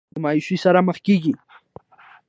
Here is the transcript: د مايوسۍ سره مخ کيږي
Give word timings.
د 0.13 0.15
مايوسۍ 0.23 0.57
سره 0.65 0.79
مخ 0.87 0.97
کيږي 1.05 1.33